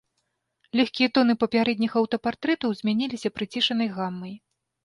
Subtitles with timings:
[0.79, 4.35] Лёгкія тоны папярэдніх аўтапартрэтаў змяніліся прыцішанай гамай.